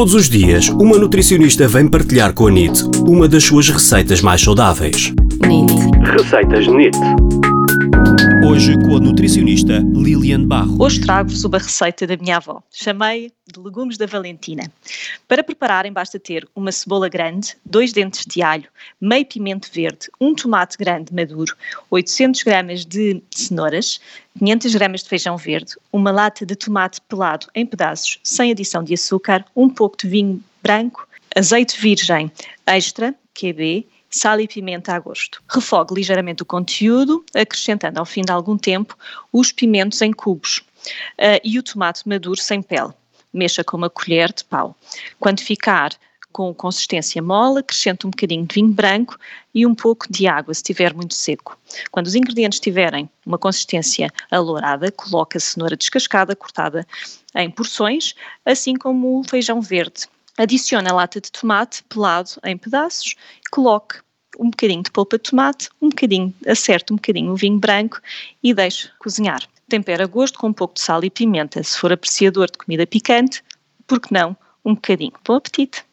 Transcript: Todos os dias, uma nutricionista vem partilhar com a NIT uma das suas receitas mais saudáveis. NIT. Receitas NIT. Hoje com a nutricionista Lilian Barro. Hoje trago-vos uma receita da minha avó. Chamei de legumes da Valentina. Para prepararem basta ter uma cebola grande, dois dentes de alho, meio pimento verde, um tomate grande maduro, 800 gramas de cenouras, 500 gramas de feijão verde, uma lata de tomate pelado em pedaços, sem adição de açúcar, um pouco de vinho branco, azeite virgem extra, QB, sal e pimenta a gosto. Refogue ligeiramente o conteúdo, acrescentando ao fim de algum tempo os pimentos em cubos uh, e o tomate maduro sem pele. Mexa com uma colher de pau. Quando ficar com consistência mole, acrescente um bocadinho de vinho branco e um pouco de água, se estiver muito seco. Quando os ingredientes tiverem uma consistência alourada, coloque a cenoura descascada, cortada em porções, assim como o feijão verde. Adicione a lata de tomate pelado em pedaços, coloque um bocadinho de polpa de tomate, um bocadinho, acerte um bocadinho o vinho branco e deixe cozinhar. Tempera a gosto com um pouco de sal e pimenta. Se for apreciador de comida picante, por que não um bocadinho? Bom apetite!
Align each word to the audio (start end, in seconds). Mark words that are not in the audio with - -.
Todos 0.00 0.14
os 0.14 0.30
dias, 0.30 0.70
uma 0.70 0.96
nutricionista 0.96 1.68
vem 1.68 1.86
partilhar 1.86 2.32
com 2.32 2.46
a 2.46 2.50
NIT 2.50 2.84
uma 3.06 3.28
das 3.28 3.44
suas 3.44 3.68
receitas 3.68 4.22
mais 4.22 4.40
saudáveis. 4.40 5.12
NIT. 5.46 5.74
Receitas 6.16 6.66
NIT. 6.68 6.96
Hoje 8.50 8.74
com 8.80 8.96
a 8.96 9.00
nutricionista 9.00 9.78
Lilian 9.94 10.44
Barro. 10.44 10.82
Hoje 10.82 11.00
trago-vos 11.00 11.44
uma 11.44 11.58
receita 11.58 12.04
da 12.04 12.16
minha 12.16 12.38
avó. 12.38 12.60
Chamei 12.68 13.30
de 13.46 13.60
legumes 13.60 13.96
da 13.96 14.06
Valentina. 14.06 14.64
Para 15.28 15.44
prepararem 15.44 15.92
basta 15.92 16.18
ter 16.18 16.48
uma 16.52 16.72
cebola 16.72 17.08
grande, 17.08 17.56
dois 17.64 17.92
dentes 17.92 18.26
de 18.26 18.42
alho, 18.42 18.68
meio 19.00 19.24
pimento 19.24 19.70
verde, 19.72 20.08
um 20.20 20.34
tomate 20.34 20.76
grande 20.76 21.14
maduro, 21.14 21.54
800 21.90 22.42
gramas 22.42 22.84
de 22.84 23.22
cenouras, 23.30 24.00
500 24.36 24.74
gramas 24.74 25.02
de 25.04 25.08
feijão 25.08 25.36
verde, 25.36 25.76
uma 25.92 26.10
lata 26.10 26.44
de 26.44 26.56
tomate 26.56 27.00
pelado 27.02 27.46
em 27.54 27.64
pedaços, 27.64 28.18
sem 28.24 28.50
adição 28.50 28.82
de 28.82 28.94
açúcar, 28.94 29.44
um 29.54 29.68
pouco 29.68 29.96
de 29.96 30.08
vinho 30.08 30.42
branco, 30.60 31.06
azeite 31.36 31.80
virgem 31.80 32.32
extra, 32.66 33.14
QB, 33.32 33.86
sal 34.10 34.40
e 34.40 34.48
pimenta 34.48 34.92
a 34.94 34.98
gosto. 34.98 35.42
Refogue 35.48 35.94
ligeiramente 35.94 36.42
o 36.42 36.46
conteúdo, 36.46 37.24
acrescentando 37.34 37.98
ao 37.98 38.04
fim 38.04 38.22
de 38.22 38.32
algum 38.32 38.58
tempo 38.58 38.96
os 39.32 39.52
pimentos 39.52 40.02
em 40.02 40.12
cubos 40.12 40.58
uh, 41.18 41.40
e 41.44 41.58
o 41.58 41.62
tomate 41.62 42.08
maduro 42.08 42.40
sem 42.40 42.60
pele. 42.60 42.92
Mexa 43.32 43.62
com 43.62 43.76
uma 43.76 43.88
colher 43.88 44.32
de 44.32 44.44
pau. 44.44 44.76
Quando 45.20 45.40
ficar 45.40 45.96
com 46.32 46.54
consistência 46.54 47.20
mole, 47.22 47.60
acrescente 47.60 48.06
um 48.06 48.10
bocadinho 48.10 48.46
de 48.46 48.54
vinho 48.54 48.72
branco 48.72 49.16
e 49.54 49.66
um 49.66 49.74
pouco 49.74 50.06
de 50.10 50.26
água, 50.26 50.54
se 50.54 50.58
estiver 50.58 50.94
muito 50.94 51.14
seco. 51.14 51.58
Quando 51.90 52.06
os 52.06 52.14
ingredientes 52.14 52.60
tiverem 52.60 53.10
uma 53.26 53.38
consistência 53.38 54.12
alourada, 54.30 54.90
coloque 54.92 55.36
a 55.36 55.40
cenoura 55.40 55.76
descascada, 55.76 56.36
cortada 56.36 56.86
em 57.34 57.50
porções, 57.50 58.14
assim 58.44 58.74
como 58.74 59.20
o 59.20 59.24
feijão 59.24 59.60
verde. 59.60 60.06
Adicione 60.40 60.88
a 60.88 60.94
lata 60.94 61.20
de 61.20 61.30
tomate 61.30 61.84
pelado 61.84 62.30
em 62.42 62.56
pedaços, 62.56 63.14
coloque 63.50 63.96
um 64.38 64.48
bocadinho 64.48 64.82
de 64.82 64.90
polpa 64.90 65.18
de 65.18 65.24
tomate, 65.24 65.68
um 65.82 65.90
bocadinho, 65.90 66.34
acerte 66.46 66.94
um 66.94 66.96
bocadinho 66.96 67.32
o 67.32 67.36
vinho 67.36 67.58
branco 67.58 68.00
e 68.42 68.54
deixe 68.54 68.90
cozinhar. 68.98 69.46
Tempera 69.68 70.04
a 70.04 70.06
gosto 70.06 70.38
com 70.38 70.46
um 70.46 70.52
pouco 70.54 70.72
de 70.72 70.80
sal 70.80 71.04
e 71.04 71.10
pimenta. 71.10 71.62
Se 71.62 71.78
for 71.78 71.92
apreciador 71.92 72.50
de 72.50 72.56
comida 72.56 72.86
picante, 72.86 73.44
por 73.86 74.00
que 74.00 74.14
não 74.14 74.34
um 74.64 74.74
bocadinho? 74.74 75.12
Bom 75.26 75.34
apetite! 75.34 75.84